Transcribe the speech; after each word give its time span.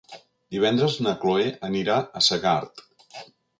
Divendres 0.55 0.95
na 1.09 1.13
Chloé 1.25 1.53
anirà 1.69 1.99
a 2.21 2.25
Segart. 2.31 2.85